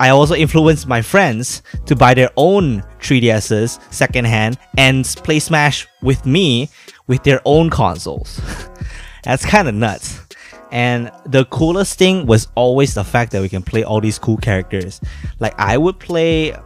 I 0.00 0.10
also 0.10 0.34
influenced 0.44 0.86
my 0.86 1.02
friends 1.02 1.62
to 1.84 1.94
buy 1.94 2.14
their 2.14 2.30
own 2.36 2.82
3DSs 3.00 3.92
secondhand 3.92 4.58
and 4.78 5.04
play 5.24 5.38
Smash 5.38 5.86
with 6.02 6.24
me 6.24 6.70
with 7.06 7.22
their 7.22 7.40
own 7.44 7.68
consoles. 7.68 8.40
That's 9.24 9.44
kind 9.44 9.68
of 9.68 9.74
nuts. 9.74 10.25
And 10.72 11.12
the 11.24 11.44
coolest 11.46 11.98
thing 11.98 12.26
was 12.26 12.48
always 12.54 12.94
the 12.94 13.04
fact 13.04 13.32
that 13.32 13.42
we 13.42 13.48
can 13.48 13.62
play 13.62 13.84
all 13.84 14.00
these 14.00 14.18
cool 14.18 14.36
characters. 14.36 15.00
Like 15.38 15.54
I 15.58 15.78
would 15.78 15.98
play 15.98 16.56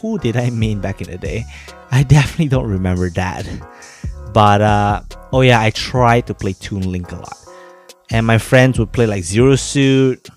who 0.00 0.18
did 0.18 0.36
I 0.36 0.50
mean 0.50 0.80
back 0.80 1.00
in 1.00 1.10
the 1.10 1.18
day? 1.18 1.44
I 1.90 2.02
definitely 2.16 2.48
don't 2.48 2.68
remember 2.68 3.10
that. 3.10 3.46
But 4.32 4.60
uh 4.60 5.02
oh 5.32 5.40
yeah, 5.40 5.60
I 5.60 5.70
tried 5.70 6.26
to 6.26 6.34
play 6.34 6.52
Toon 6.52 6.90
Link 6.90 7.12
a 7.12 7.16
lot. 7.16 7.36
And 8.10 8.26
my 8.26 8.38
friends 8.38 8.78
would 8.78 8.92
play 8.92 9.06
like 9.06 9.24
Zero 9.24 9.56
Suit. 9.56 10.28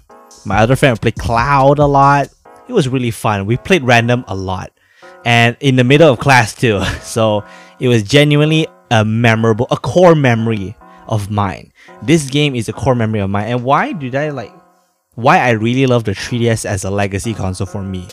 My 0.45 0.57
other 0.57 0.75
friend 0.75 0.93
would 0.93 1.01
play 1.01 1.11
Cloud 1.11 1.79
a 1.79 1.85
lot. 1.85 2.29
It 2.67 2.73
was 2.73 2.87
really 2.87 3.11
fun. 3.11 3.45
We 3.45 3.57
played 3.57 3.83
random 3.83 4.23
a 4.27 4.35
lot. 4.35 4.71
And 5.25 5.57
in 5.59 5.75
the 5.75 5.83
middle 5.83 6.11
of 6.11 6.19
class 6.19 6.53
too. 6.55 6.81
So 7.01 7.43
it 7.79 7.87
was 7.87 8.03
genuinely 8.03 8.67
a 8.91 9.03
memorable, 9.05 9.67
a 9.71 9.77
core 9.77 10.15
memory 10.15 10.75
of 11.07 11.29
mine. 11.29 11.71
This 12.01 12.29
game 12.29 12.55
is 12.55 12.69
a 12.69 12.73
core 12.73 12.95
memory 12.95 13.19
of 13.19 13.29
mine. 13.29 13.47
And 13.47 13.63
why 13.63 13.91
did 13.91 14.15
I 14.15 14.29
like 14.29 14.53
why 15.15 15.39
I 15.39 15.51
really 15.51 15.85
love 15.85 16.05
the 16.05 16.11
3DS 16.11 16.65
as 16.65 16.85
a 16.85 16.89
legacy 16.89 17.33
console 17.33 17.67
for 17.67 17.83
me? 17.83 18.07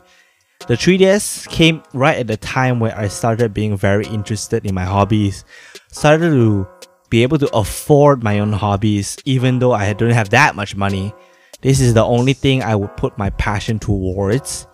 The 0.66 0.74
3DS 0.74 1.48
came 1.48 1.82
right 1.92 2.18
at 2.18 2.26
the 2.26 2.36
time 2.36 2.80
where 2.80 2.96
I 2.98 3.06
started 3.06 3.54
being 3.54 3.76
very 3.76 4.06
interested 4.06 4.66
in 4.66 4.74
my 4.74 4.84
hobbies, 4.84 5.44
started 5.92 6.30
to 6.30 6.66
be 7.10 7.22
able 7.22 7.38
to 7.38 7.54
afford 7.54 8.24
my 8.24 8.40
own 8.40 8.52
hobbies 8.52 9.16
even 9.24 9.60
though 9.60 9.72
I 9.72 9.92
don't 9.92 10.10
have 10.10 10.30
that 10.30 10.56
much 10.56 10.74
money. 10.74 11.14
This 11.60 11.80
is 11.80 11.94
the 11.94 12.04
only 12.04 12.32
thing 12.32 12.62
I 12.62 12.74
would 12.74 12.96
put 12.96 13.16
my 13.16 13.30
passion 13.30 13.78
towards. 13.78 14.66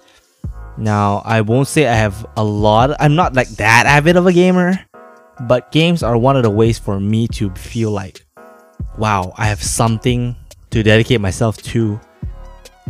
Now, 0.79 1.21
I 1.27 1.43
won't 1.43 1.69
say 1.69 1.87
I 1.87 1.95
have 1.95 2.25
a 2.37 2.43
lot, 2.43 2.97
I'm 2.99 3.15
not 3.15 3.35
like 3.35 3.49
that 3.51 3.85
avid 3.85 4.17
of 4.17 4.27
a 4.27 4.33
gamer, 4.33 4.81
but 5.43 5.71
games 5.71 6.03
are 6.03 6.17
one 6.17 6.37
of 6.37 6.43
the 6.43 6.51
ways 6.51 6.79
for 6.79 6.99
me 6.99 7.29
to 7.29 7.51
feel 7.51 7.91
like, 7.91 8.25
wow, 8.99 9.33
I 9.37 9.47
have 9.47 9.63
something 9.63 10.37
to 10.71 10.83
dedicate 10.83 11.21
myself 11.21 11.57
to 11.63 12.01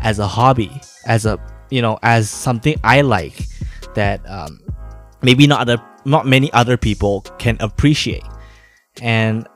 as 0.01 0.19
a 0.19 0.27
hobby, 0.27 0.71
as 1.07 1.27
a 1.27 1.39
you 1.71 1.81
know, 1.81 1.99
as 2.03 2.29
something 2.29 2.79
I 2.85 3.01
like 3.01 3.47
that 3.95 4.21
um, 4.29 4.61
maybe 5.23 5.47
not 5.47 5.61
other, 5.63 5.83
not 6.05 6.27
many 6.27 6.53
other 6.53 6.77
people 6.77 7.23
can 7.39 7.57
appreciate. 7.61 8.25
And 9.01 9.49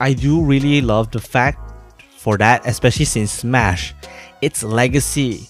I 0.00 0.12
do 0.12 0.42
really 0.42 0.82
love 0.82 1.10
the 1.10 1.20
fact 1.20 1.72
for 2.18 2.36
that, 2.36 2.66
especially 2.66 3.06
since 3.06 3.32
Smash, 3.32 3.94
its 4.42 4.62
legacy 4.62 5.48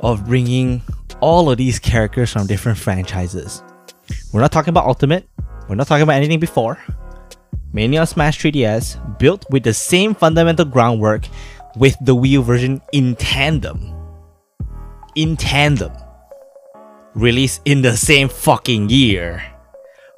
of 0.00 0.24
bringing 0.24 0.80
all 1.20 1.50
of 1.50 1.58
these 1.58 1.78
characters 1.78 2.32
from 2.32 2.46
different 2.46 2.78
franchises. 2.78 3.62
We're 4.32 4.40
not 4.40 4.52
talking 4.52 4.70
about 4.70 4.86
Ultimate, 4.86 5.28
we're 5.68 5.74
not 5.74 5.86
talking 5.86 6.02
about 6.02 6.14
anything 6.14 6.40
before. 6.40 6.78
On 7.76 8.06
Smash 8.06 8.38
3DS, 8.40 9.18
built 9.18 9.44
with 9.50 9.62
the 9.62 9.74
same 9.74 10.14
fundamental 10.14 10.64
groundwork 10.64 11.28
with 11.76 11.96
the 12.00 12.14
Wii 12.14 12.30
U 12.30 12.42
version 12.42 12.80
in 12.92 13.14
tandem. 13.16 13.94
In 15.14 15.36
tandem. 15.36 15.92
Released 17.14 17.60
in 17.64 17.82
the 17.82 17.96
same 17.96 18.28
fucking 18.28 18.88
year 18.90 19.42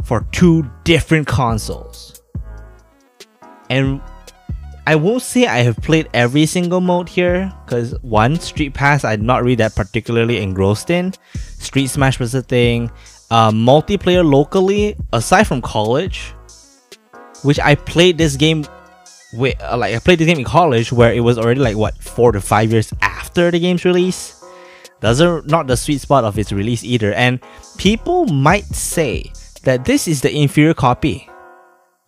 for 0.05 0.27
two 0.33 0.71
different 0.85 1.27
consoles. 1.27 2.23
And 3.69 4.01
I 4.87 4.97
won't 4.97 5.23
say 5.23 5.47
I 5.47 5.59
have 5.59 5.77
played 5.77 6.09
every 6.15 6.47
single 6.47 6.81
mode 6.81 7.09
here, 7.09 7.53
because 7.65 7.95
one, 8.03 8.37
Street 8.41 8.75
Pass 8.75 9.05
I'm 9.05 9.25
not 9.25 9.43
really 9.43 9.57
that 9.57 9.77
particularly 9.77 10.39
engrossed 10.39 10.91
in. 10.91 11.13
Street 11.59 11.89
Smash 11.89 12.19
was 12.19 12.35
a 12.35 12.43
thing 12.43 12.91
uh, 13.31 13.51
multiplayer 13.51 14.29
locally 14.29 14.97
aside 15.13 15.47
from 15.47 15.63
college, 15.63 16.33
which 17.43 17.59
I 17.61 17.75
played 17.75 18.19
this 18.19 18.37
game 18.37 18.65
with 19.33 19.61
uh, 19.63 19.77
like 19.77 19.95
I 19.95 19.99
played 19.99 20.19
this 20.19 20.27
game 20.27 20.39
in 20.39 20.45
college 20.45 20.93
where 20.93 21.13
it 21.13 21.21
was 21.21 21.39
already 21.39 21.61
like 21.61 21.77
what 21.77 21.97
four 22.03 22.33
to 22.33 22.41
five 22.41 22.73
years 22.73 22.93
after 23.03 23.51
the 23.51 23.59
game's 23.59 23.85
release. 23.85 24.37
Are 25.03 25.41
not 25.47 25.67
the 25.67 25.79
sweet 25.79 26.03
spot 26.03 26.25
of 26.25 26.39
its 26.39 26.53
release 26.53 26.85
either, 26.85 27.15
and 27.15 27.41
people 27.79 28.27
might 28.27 28.67
say 28.67 29.33
that 29.63 29.87
this 29.87 30.07
is 30.07 30.21
the 30.21 30.31
inferior 30.35 30.75
copy. 30.75 31.27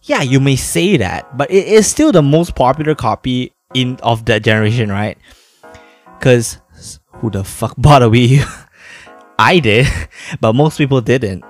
Yeah, 0.03 0.21
you 0.21 0.41
may 0.41 0.57
say 0.57 0.99
that, 0.99 1.37
but 1.39 1.51
it 1.51 1.67
is 1.69 1.87
still 1.87 2.12
the 2.12 2.23
most 2.23 2.55
popular 2.55 2.95
copy 2.95 3.53
in 3.73 3.97
of 4.03 4.27
that 4.27 4.43
generation, 4.43 4.91
right? 4.91 5.17
Cause 6.21 6.59
who 7.15 7.31
the 7.31 7.45
fuck 7.45 7.75
bought 7.79 8.03
a 8.03 8.11
Wii 8.11 8.29
U? 8.29 8.45
I 9.39 9.59
did, 9.59 9.87
but 10.41 10.55
most 10.55 10.77
people 10.77 11.01
didn't. 11.01 11.45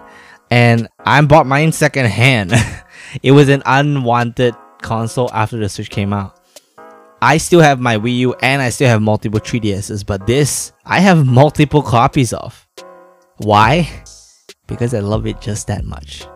And 0.51 0.89
I 1.01 1.21
bought 1.23 1.47
mine 1.47 1.73
second 1.73 2.07
hand. 2.07 2.53
It 3.23 3.33
was 3.33 3.49
an 3.49 3.63
unwanted 3.67 4.55
console 4.81 5.31
after 5.33 5.57
the 5.57 5.69
Switch 5.69 5.91
came 5.91 6.13
out. 6.13 6.39
I 7.21 7.39
still 7.39 7.61
have 7.61 7.79
my 7.79 7.97
Wii 7.97 8.19
U 8.19 8.35
and 8.43 8.61
I 8.61 8.71
still 8.71 8.89
have 8.89 9.01
multiple 9.01 9.41
3DSs, 9.41 10.05
but 10.05 10.27
this 10.27 10.73
I 10.85 11.01
have 11.01 11.27
multiple 11.27 11.83
copies 11.83 12.33
of. 12.33 12.67
Why? 13.39 13.89
Because 14.67 14.95
I 14.95 15.01
love 15.01 15.27
it 15.27 15.41
just 15.41 15.67
that 15.69 15.85
much. 15.85 16.27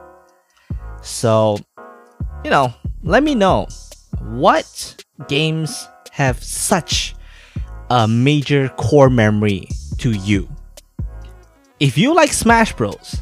So, 1.02 1.58
you 2.44 2.50
know, 2.50 2.72
let 3.02 3.22
me 3.22 3.34
know 3.34 3.66
what 4.20 5.04
games 5.28 5.88
have 6.12 6.42
such 6.42 7.14
a 7.90 8.06
major 8.06 8.68
core 8.70 9.10
memory 9.10 9.68
to 9.98 10.12
you 10.12 10.48
if 11.78 11.98
you 11.98 12.14
like 12.14 12.32
Smash 12.32 12.72
Bros, 12.72 13.20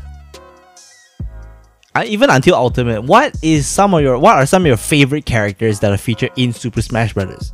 even 2.02 2.30
until 2.30 2.56
Ultimate, 2.56 3.02
what 3.02 3.36
is 3.42 3.66
some 3.66 3.94
of 3.94 4.02
your 4.02 4.18
what 4.18 4.36
are 4.36 4.46
some 4.46 4.62
of 4.62 4.66
your 4.66 4.76
favorite 4.76 5.26
characters 5.26 5.80
that 5.80 5.92
are 5.92 5.96
featured 5.96 6.32
in 6.36 6.52
Super 6.52 6.82
Smash 6.82 7.14
Bros? 7.14 7.52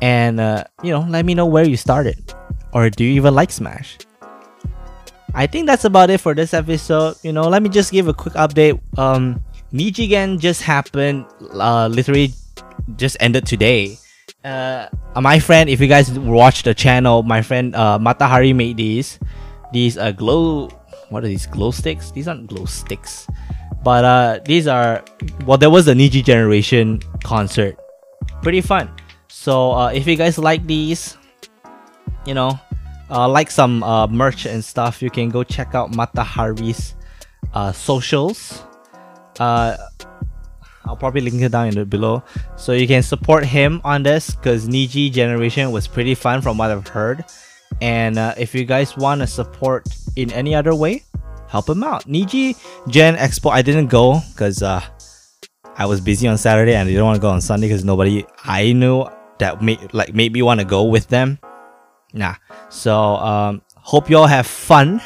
And 0.00 0.40
uh, 0.40 0.64
you 0.82 0.90
know, 0.90 1.04
let 1.08 1.26
me 1.26 1.34
know 1.34 1.44
where 1.44 1.64
you 1.64 1.76
started, 1.76 2.32
or 2.72 2.88
do 2.88 3.04
you 3.04 3.12
even 3.12 3.34
like 3.34 3.50
Smash? 3.50 3.98
I 5.34 5.46
think 5.46 5.66
that's 5.66 5.84
about 5.84 6.10
it 6.10 6.18
for 6.18 6.34
this 6.34 6.54
episode. 6.54 7.16
You 7.22 7.32
know, 7.32 7.42
let 7.42 7.62
me 7.62 7.68
just 7.68 7.92
give 7.92 8.08
a 8.08 8.14
quick 8.14 8.34
update. 8.34 8.80
Um, 8.98 9.44
Nijigen 9.72 10.38
just 10.40 10.62
happened, 10.62 11.26
uh, 11.52 11.86
literally 11.88 12.32
just 12.96 13.16
ended 13.20 13.46
today. 13.46 13.98
Uh, 14.42 14.88
my 15.20 15.38
friend, 15.38 15.68
if 15.68 15.80
you 15.80 15.86
guys 15.86 16.10
watch 16.18 16.62
the 16.62 16.74
channel, 16.74 17.22
my 17.22 17.42
friend 17.42 17.76
uh, 17.76 17.98
Matahari 17.98 18.54
made 18.54 18.78
these 18.78 19.18
these 19.72 19.98
uh, 19.98 20.12
glow. 20.12 20.70
What 21.10 21.24
are 21.24 21.28
these 21.28 21.46
glow 21.46 21.70
sticks? 21.70 22.10
These 22.10 22.28
aren't 22.28 22.46
glow 22.46 22.64
sticks, 22.64 23.26
but 23.84 24.04
uh, 24.04 24.40
these 24.44 24.66
are. 24.66 25.04
Well, 25.44 25.58
there 25.58 25.70
was 25.70 25.86
a 25.88 25.94
Niji 25.94 26.24
Generation 26.24 27.02
concert. 27.22 27.76
Pretty 28.42 28.60
fun. 28.60 28.90
So 29.28 29.72
uh, 29.72 29.90
if 29.92 30.06
you 30.06 30.16
guys 30.16 30.38
like 30.38 30.66
these, 30.66 31.18
you 32.26 32.34
know, 32.34 32.58
uh, 33.10 33.28
like 33.28 33.50
some 33.50 33.82
uh, 33.82 34.06
merch 34.06 34.46
and 34.46 34.64
stuff, 34.64 35.02
you 35.02 35.10
can 35.10 35.30
go 35.30 35.42
check 35.42 35.74
out 35.74 35.94
Mata 35.94 36.22
Hari's 36.22 36.94
uh, 37.54 37.72
socials. 37.72 38.62
Uh, 39.38 39.76
I'll 40.84 40.96
probably 40.96 41.20
link 41.20 41.42
it 41.42 41.52
down 41.52 41.68
in 41.68 41.74
the 41.74 41.84
below. 41.84 42.22
So 42.56 42.72
you 42.72 42.86
can 42.86 43.02
support 43.02 43.44
him 43.44 43.80
on 43.84 44.02
this 44.02 44.34
because 44.34 44.68
Niji 44.68 45.10
Generation 45.12 45.70
was 45.72 45.86
pretty 45.86 46.14
fun 46.14 46.40
from 46.40 46.58
what 46.58 46.70
I've 46.70 46.88
heard. 46.88 47.24
And 47.80 48.18
uh, 48.18 48.34
if 48.36 48.54
you 48.54 48.64
guys 48.64 48.96
want 48.96 49.20
to 49.20 49.26
support 49.26 49.86
in 50.16 50.32
any 50.32 50.54
other 50.54 50.74
way, 50.74 51.04
help 51.48 51.68
him 51.68 51.82
out. 51.82 52.04
Niji 52.06 52.56
Gen 52.88 53.16
Expo, 53.16 53.50
I 53.50 53.62
didn't 53.62 53.88
go 53.88 54.20
because 54.32 54.62
uh, 54.62 54.82
I 55.76 55.86
was 55.86 56.00
busy 56.00 56.28
on 56.28 56.38
Saturday 56.38 56.74
and 56.74 56.88
I 56.88 56.92
didn't 56.92 57.04
want 57.04 57.16
to 57.16 57.20
go 57.20 57.30
on 57.30 57.40
Sunday 57.40 57.68
because 57.68 57.84
nobody 57.84 58.24
I 58.44 58.72
knew 58.72 59.06
that 59.38 59.62
made 59.62 59.94
like 59.94 60.14
made 60.14 60.32
me 60.32 60.42
want 60.42 60.60
to 60.60 60.66
go 60.66 60.84
with 60.84 61.08
them. 61.08 61.38
Nah. 62.12 62.34
So 62.68 63.16
um, 63.16 63.62
hope 63.76 64.10
you 64.10 64.18
all 64.18 64.26
have 64.26 64.46
fun 64.46 65.00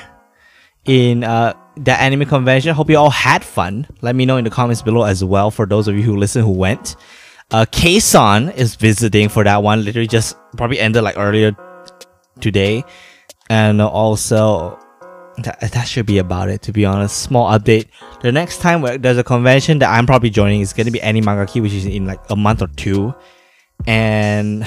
in 0.85 1.25
uh, 1.25 1.55
the 1.77 1.93
anime 1.93 2.27
convention. 2.27 2.75
Hope 2.75 2.91
you 2.91 2.99
all 2.99 3.11
had 3.11 3.45
fun. 3.45 3.87
Let 4.03 4.17
me 4.17 4.27
know 4.27 4.37
in 4.37 4.45
the 4.45 4.51
comments 4.51 4.83
below 4.83 5.05
as 5.05 5.23
well 5.23 5.51
for 5.51 5.67
those 5.67 5.89
of 5.89 5.97
you 5.97 6.03
who 6.03 6.17
listen 6.17 6.43
who 6.43 6.51
went. 6.51 6.97
Uh, 7.51 7.67
K-san 7.71 8.49
is 8.51 8.75
visiting 8.75 9.29
for 9.29 9.45
that 9.45 9.63
one. 9.63 9.85
Literally 9.85 10.09
just 10.09 10.37
probably 10.57 10.81
ended 10.81 11.05
like 11.05 11.17
earlier 11.17 11.55
today. 12.41 12.85
And 13.51 13.81
also, 13.81 14.79
that, 15.39 15.61
that 15.61 15.85
should 15.85 16.07
be 16.07 16.19
about 16.19 16.49
it, 16.49 16.63
to 16.63 16.73
be 16.73 16.85
honest. 16.85 17.19
Small 17.19 17.51
update. 17.51 17.89
The 18.23 18.33
next 18.33 18.59
time 18.59 18.83
there's 19.01 19.19
a 19.19 19.25
convention 19.25 19.79
that 19.81 19.91
I'm 19.91 20.07
probably 20.07 20.31
joining 20.31 20.61
is 20.61 20.73
going 20.73 20.87
to 20.87 20.93
be 20.93 21.01
Animangaki, 21.01 21.61
which 21.61 21.73
is 21.73 21.87
in 21.87 22.07
like 22.07 22.21
a 22.31 22.37
month 22.37 22.63
or 22.63 22.69
two. 22.69 23.15
And 23.87 24.65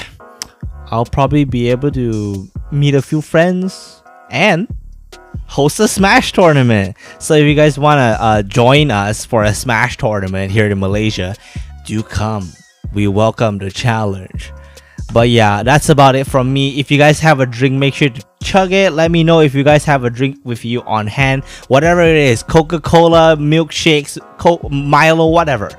I'll 0.91 1.05
probably 1.05 1.43
be 1.43 1.69
able 1.69 1.91
to 1.91 2.47
meet 2.71 2.95
a 2.95 3.01
few 3.01 3.21
friends 3.21 4.03
and 4.29 4.67
host 5.47 5.79
a 5.79 5.87
Smash 5.87 6.33
tournament. 6.33 6.97
So 7.19 7.33
if 7.33 7.45
you 7.45 7.55
guys 7.55 7.79
want 7.79 7.99
to 7.99 8.23
uh, 8.23 8.41
join 8.43 8.91
us 8.91 9.25
for 9.25 9.43
a 9.43 9.53
Smash 9.53 9.97
tournament 9.97 10.51
here 10.51 10.67
in 10.67 10.79
Malaysia, 10.79 11.35
do 11.85 12.03
come. 12.03 12.51
We 12.93 13.07
welcome 13.07 13.57
the 13.57 13.71
challenge. 13.71 14.51
But 15.13 15.29
yeah, 15.29 15.63
that's 15.63 15.89
about 15.89 16.15
it 16.15 16.27
from 16.27 16.51
me. 16.51 16.79
If 16.79 16.91
you 16.91 16.97
guys 16.97 17.19
have 17.19 17.39
a 17.39 17.45
drink, 17.45 17.75
make 17.75 17.93
sure 17.93 18.09
to 18.09 18.25
chug 18.43 18.71
it. 18.71 18.93
Let 18.93 19.09
me 19.09 19.23
know 19.23 19.39
if 19.39 19.55
you 19.55 19.63
guys 19.63 19.85
have 19.85 20.03
a 20.03 20.09
drink 20.09 20.39
with 20.43 20.65
you 20.65 20.81
on 20.83 21.07
hand. 21.07 21.43
Whatever 21.69 22.01
it 22.01 22.15
is 22.15 22.43
Coca 22.43 22.79
Cola, 22.79 23.35
milkshakes, 23.37 24.17
Milo, 24.69 25.27
whatever. 25.27 25.71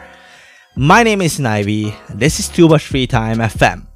My 0.77 1.03
name 1.03 1.21
is 1.23 1.39
Snivy. 1.39 1.95
This 2.09 2.41
is 2.41 2.49
Too 2.49 2.69
Much 2.69 2.87
Free 2.87 3.07
Time 3.07 3.39
FM. 3.39 3.87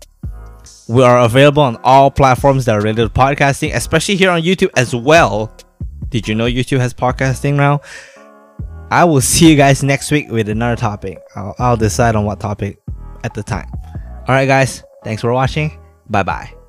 We 0.88 1.02
are 1.02 1.20
available 1.20 1.62
on 1.62 1.76
all 1.84 2.10
platforms 2.10 2.64
that 2.66 2.74
are 2.74 2.80
related 2.80 3.14
to 3.14 3.20
podcasting, 3.20 3.74
especially 3.74 4.16
here 4.16 4.30
on 4.30 4.42
YouTube 4.42 4.70
as 4.76 4.94
well. 4.94 5.56
Did 6.08 6.28
you 6.28 6.34
know 6.34 6.46
YouTube 6.46 6.78
has 6.80 6.92
podcasting 6.92 7.54
now? 7.54 7.80
I 8.90 9.04
will 9.04 9.22
see 9.22 9.48
you 9.48 9.56
guys 9.56 9.82
next 9.82 10.10
week 10.10 10.30
with 10.30 10.48
another 10.50 10.76
topic. 10.76 11.18
I'll, 11.34 11.54
I'll 11.58 11.76
decide 11.76 12.14
on 12.14 12.26
what 12.26 12.40
topic 12.40 12.78
at 13.24 13.32
the 13.32 13.42
time. 13.42 13.70
Alright, 14.28 14.48
guys. 14.48 14.82
Thanks 15.04 15.22
for 15.22 15.32
watching. 15.32 15.78
Bye 16.08 16.22
bye. 16.22 16.61